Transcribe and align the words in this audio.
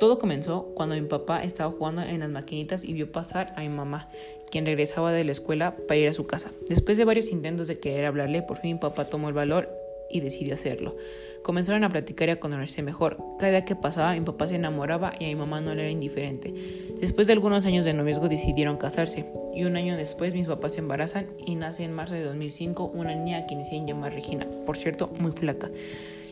Todo 0.00 0.18
comenzó 0.18 0.72
cuando 0.74 0.94
mi 0.94 1.02
papá 1.02 1.42
estaba 1.44 1.70
jugando 1.70 2.02
en 2.02 2.20
las 2.20 2.30
maquinitas 2.30 2.84
y 2.84 2.92
vio 2.92 3.10
pasar 3.12 3.52
a 3.56 3.60
mi 3.60 3.68
mamá, 3.68 4.08
quien 4.50 4.66
regresaba 4.66 5.12
de 5.12 5.24
la 5.24 5.32
escuela 5.32 5.76
para 5.88 5.98
ir 5.98 6.08
a 6.08 6.14
su 6.14 6.26
casa. 6.26 6.50
Después 6.68 6.98
de 6.98 7.04
varios 7.04 7.30
intentos 7.30 7.68
de 7.68 7.78
querer 7.78 8.06
hablarle, 8.06 8.42
por 8.42 8.58
fin 8.58 8.74
mi 8.74 8.80
papá 8.80 9.06
tomó 9.06 9.28
el 9.28 9.34
valor 9.34 9.68
y 10.10 10.20
decidió 10.20 10.54
hacerlo. 10.54 10.96
Comenzaron 11.42 11.84
a 11.84 11.90
platicar 11.90 12.28
y 12.28 12.32
a 12.32 12.40
conocerse 12.40 12.82
mejor. 12.82 13.18
Cada 13.38 13.52
día 13.52 13.64
que 13.64 13.76
pasaba, 13.76 14.14
mi 14.14 14.20
papá 14.20 14.48
se 14.48 14.56
enamoraba 14.56 15.12
y 15.18 15.26
a 15.26 15.28
mi 15.28 15.34
mamá 15.34 15.60
no 15.60 15.74
le 15.74 15.82
era 15.82 15.90
indiferente. 15.90 16.54
Después 17.00 17.26
de 17.26 17.34
algunos 17.34 17.66
años 17.66 17.84
de 17.84 17.92
noviazgo 17.92 18.28
decidieron 18.28 18.78
casarse 18.78 19.26
y 19.54 19.64
un 19.64 19.76
año 19.76 19.96
después 19.96 20.32
mis 20.32 20.46
papás 20.46 20.74
se 20.74 20.78
embarazan 20.78 21.26
y 21.44 21.54
nace 21.54 21.84
en 21.84 21.92
marzo 21.92 22.14
de 22.14 22.22
2005 22.24 22.92
una 22.94 23.14
niña 23.14 23.38
a 23.38 23.46
quien 23.46 23.58
deciden 23.58 23.86
llamar 23.86 24.14
Regina, 24.14 24.46
por 24.64 24.76
cierto, 24.76 25.10
muy 25.18 25.32
flaca. 25.32 25.70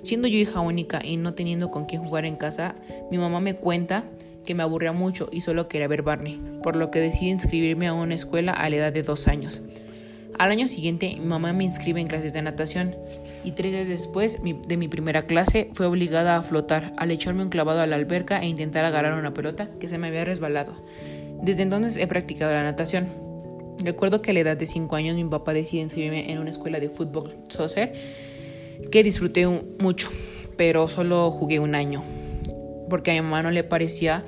Siendo 0.03 0.27
yo 0.29 0.39
hija 0.39 0.61
única 0.61 1.01
y 1.05 1.17
no 1.17 1.35
teniendo 1.35 1.71
con 1.71 1.87
quién 1.87 2.03
jugar 2.03 2.25
en 2.25 2.37
casa, 2.37 2.75
mi 3.11 3.19
mamá 3.19 3.41
me 3.41 3.55
cuenta 3.55 4.05
que 4.45 4.55
me 4.55 4.63
aburría 4.63 4.93
mucho 4.93 5.29
y 5.31 5.43
solo 5.43 5.69
quería 5.69 5.87
ver 5.87 6.03
Barney, 6.03 6.41
por 6.63 6.77
lo 6.77 6.91
que 6.91 6.99
decidí 6.99 7.31
inscribirme 7.31 7.87
a 7.87 7.95
una 7.95 8.15
escuela 8.15 8.53
a 8.53 8.69
la 8.69 8.77
edad 8.77 8.93
de 8.93 9.03
dos 9.03 9.29
años. 9.29 9.61
Al 10.39 10.51
año 10.51 10.67
siguiente, 10.67 11.15
mi 11.19 11.27
mamá 11.27 11.53
me 11.53 11.65
inscribe 11.65 12.01
en 12.01 12.09
clases 12.09 12.33
de 12.33 12.43
natación 12.43 12.97
y 13.45 13.53
tres 13.53 13.73
días 13.73 13.87
después 13.87 14.41
de 14.43 14.77
mi 14.77 14.89
primera 14.89 15.27
clase 15.27 15.71
fue 15.75 15.87
obligada 15.87 16.37
a 16.37 16.43
flotar 16.43 16.93
al 16.97 17.11
echarme 17.11 17.43
un 17.43 17.51
clavado 17.51 17.81
a 17.81 17.87
la 17.87 17.97
alberca 17.97 18.41
e 18.41 18.49
intentar 18.49 18.85
agarrar 18.85 19.19
una 19.19 19.35
pelota 19.35 19.69
que 19.79 19.89
se 19.89 19.99
me 19.99 20.09
había 20.09 20.25
resbalado. 20.25 20.75
Desde 21.43 21.63
entonces 21.63 21.97
he 21.97 22.07
practicado 22.07 22.53
la 22.53 22.63
natación. 22.63 23.07
Recuerdo 23.85 24.23
que 24.23 24.31
a 24.31 24.35
la 24.35 24.41
edad 24.41 24.57
de 24.57 24.67
5 24.67 24.97
años 24.97 25.17
mi 25.17 25.25
papá 25.25 25.53
decide 25.53 25.83
inscribirme 25.83 26.33
en 26.33 26.39
una 26.39 26.51
escuela 26.51 26.81
de 26.81 26.89
fútbol 26.89 27.37
soccer 27.49 27.93
que 28.91 29.03
disfruté 29.03 29.47
mucho, 29.47 30.11
pero 30.57 30.89
solo 30.89 31.31
jugué 31.31 31.59
un 31.59 31.75
año 31.75 32.05
porque 32.93 33.11
a 33.11 33.15
mi 33.15 33.23
mamá 33.23 33.43
no 33.43 33.51
le 33.51 33.65
parecía 33.65 34.23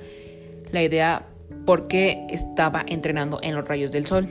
la 0.72 0.82
idea 0.82 1.26
porque 1.66 2.26
estaba 2.30 2.82
entrenando 2.88 3.38
en 3.42 3.54
los 3.54 3.68
rayos 3.68 3.92
del 3.92 4.06
sol. 4.06 4.26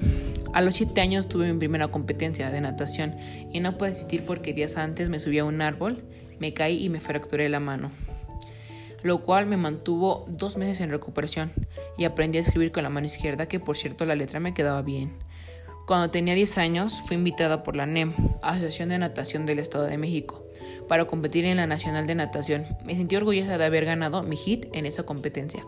A 0.53 0.61
los 0.63 0.73
7 0.73 0.99
años 1.01 1.29
tuve 1.29 1.53
mi 1.53 1.59
primera 1.59 1.89
competencia 1.89 2.49
de 2.49 2.59
natación 2.59 3.15
y 3.51 3.59
no 3.59 3.77
pude 3.77 3.89
asistir 3.89 4.25
porque 4.25 4.53
días 4.53 4.75
antes 4.77 5.09
me 5.09 5.19
subí 5.19 5.37
a 5.37 5.45
un 5.45 5.61
árbol, 5.61 6.03
me 6.39 6.51
caí 6.51 6.83
y 6.83 6.89
me 6.89 6.99
fracturé 6.99 7.47
la 7.47 7.59
mano, 7.59 7.91
lo 9.03 9.21
cual 9.21 9.45
me 9.45 9.55
mantuvo 9.55 10.25
dos 10.27 10.57
meses 10.57 10.81
en 10.81 10.89
recuperación 10.89 11.51
y 11.95 12.05
aprendí 12.05 12.39
a 12.39 12.41
escribir 12.41 12.71
con 12.71 12.81
la 12.81 12.89
mano 12.89 13.05
izquierda, 13.05 13.47
que 13.47 13.59
por 13.59 13.77
cierto 13.77 14.03
la 14.03 14.15
letra 14.15 14.39
me 14.39 14.55
quedaba 14.55 14.81
bien. 14.81 15.13
Cuando 15.85 16.09
tenía 16.11 16.33
10 16.33 16.59
años 16.59 17.01
fui 17.05 17.17
invitada 17.17 17.61
por 17.61 17.75
la 17.75 17.85
NEM, 17.85 18.13
Asociación 18.41 18.87
de 18.87 18.99
Natación 18.99 19.45
del 19.45 19.59
Estado 19.59 19.83
de 19.83 19.97
México, 19.97 20.41
para 20.87 21.05
competir 21.05 21.43
en 21.43 21.57
la 21.57 21.67
Nacional 21.67 22.07
de 22.07 22.15
Natación. 22.15 22.65
Me 22.85 22.95
sentí 22.95 23.17
orgullosa 23.17 23.57
de 23.57 23.65
haber 23.65 23.83
ganado 23.83 24.23
mi 24.23 24.37
hit 24.37 24.67
en 24.71 24.85
esa 24.85 25.03
competencia. 25.03 25.65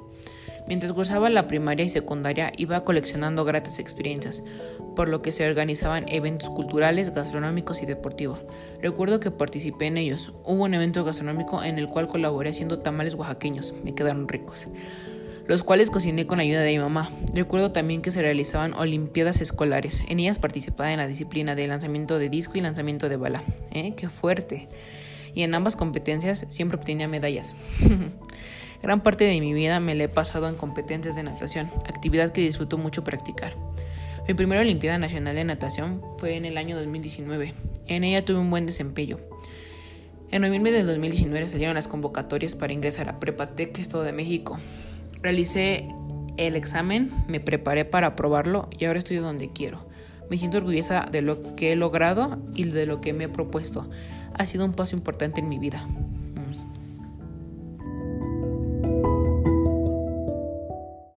Mientras 0.67 0.93
cursaba 0.93 1.29
la 1.29 1.47
primaria 1.47 1.85
y 1.85 1.89
secundaria 1.89 2.53
iba 2.57 2.85
coleccionando 2.85 3.43
gratas 3.43 3.77
experiencias, 3.77 4.41
por 4.95 5.09
lo 5.09 5.21
que 5.21 5.33
se 5.33 5.47
organizaban 5.49 6.05
eventos 6.07 6.49
culturales, 6.49 7.13
gastronómicos 7.13 7.83
y 7.83 7.85
deportivos. 7.85 8.39
Recuerdo 8.81 9.19
que 9.19 9.31
participé 9.31 9.87
en 9.87 9.97
ellos. 9.97 10.33
Hubo 10.45 10.63
un 10.63 10.73
evento 10.73 11.03
gastronómico 11.03 11.61
en 11.61 11.77
el 11.77 11.89
cual 11.89 12.07
colaboré 12.07 12.51
haciendo 12.51 12.79
tamales 12.79 13.15
oaxaqueños, 13.15 13.73
me 13.83 13.93
quedaron 13.93 14.29
ricos, 14.29 14.69
los 15.47 15.63
cuales 15.63 15.91
cociné 15.91 16.25
con 16.25 16.39
ayuda 16.39 16.61
de 16.61 16.71
mi 16.71 16.79
mamá. 16.79 17.11
Recuerdo 17.33 17.71
también 17.71 18.01
que 18.01 18.11
se 18.11 18.21
realizaban 18.21 18.73
olimpiadas 18.73 19.41
escolares. 19.41 20.03
En 20.07 20.19
ellas 20.19 20.39
participaba 20.39 20.91
en 20.91 20.97
la 20.97 21.07
disciplina 21.07 21.55
de 21.55 21.67
lanzamiento 21.67 22.17
de 22.17 22.29
disco 22.29 22.57
y 22.57 22.61
lanzamiento 22.61 23.09
de 23.09 23.17
bala. 23.17 23.43
¿Eh? 23.71 23.93
¡Qué 23.95 24.09
fuerte! 24.09 24.67
Y 25.33 25.43
en 25.43 25.53
ambas 25.53 25.75
competencias 25.75 26.45
siempre 26.49 26.77
obtenía 26.77 27.07
medallas. 27.07 27.55
Gran 28.81 29.01
parte 29.01 29.23
de 29.25 29.39
mi 29.39 29.53
vida 29.53 29.79
me 29.79 29.95
la 29.95 30.03
he 30.05 30.09
pasado 30.09 30.47
en 30.47 30.55
competencias 30.55 31.15
de 31.15 31.23
natación, 31.23 31.71
actividad 31.87 32.31
que 32.31 32.41
disfruto 32.41 32.77
mucho 32.77 33.03
practicar. 33.03 33.55
Mi 34.27 34.33
primera 34.33 34.61
Olimpiada 34.61 34.97
Nacional 34.97 35.35
de 35.35 35.43
Natación 35.43 36.01
fue 36.17 36.35
en 36.35 36.45
el 36.45 36.57
año 36.57 36.75
2019. 36.75 37.53
En 37.87 38.03
ella 38.03 38.25
tuve 38.25 38.39
un 38.39 38.49
buen 38.49 38.65
desempeño. 38.65 39.17
En 40.31 40.41
noviembre 40.41 40.71
del 40.71 40.87
2019 40.87 41.49
salieron 41.49 41.75
las 41.75 41.87
convocatorias 41.87 42.55
para 42.55 42.73
ingresar 42.73 43.07
a 43.07 43.19
Prepatec 43.19 43.77
Estado 43.79 44.03
de 44.03 44.13
México. 44.13 44.57
Realicé 45.21 45.87
el 46.37 46.55
examen, 46.55 47.11
me 47.27 47.39
preparé 47.39 47.85
para 47.85 48.07
aprobarlo 48.07 48.69
y 48.77 48.85
ahora 48.85 48.99
estoy 48.99 49.17
donde 49.17 49.51
quiero. 49.51 49.87
Me 50.29 50.37
siento 50.37 50.57
orgullosa 50.57 51.05
de 51.11 51.21
lo 51.21 51.55
que 51.55 51.71
he 51.71 51.75
logrado 51.75 52.39
y 52.53 52.65
de 52.65 52.85
lo 52.85 53.01
que 53.01 53.13
me 53.13 53.25
he 53.25 53.29
propuesto. 53.29 53.89
Ha 54.33 54.45
sido 54.45 54.65
un 54.65 54.73
paso 54.73 54.95
importante 54.95 55.39
en 55.39 55.49
mi 55.49 55.59
vida. 55.59 55.87